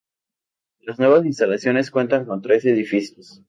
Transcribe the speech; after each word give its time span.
Las 0.79 0.97
nuevas 0.97 1.27
instalaciones 1.27 1.91
cuentan 1.91 2.25
con 2.25 2.41
tres 2.41 2.65
edificios. 2.65 3.39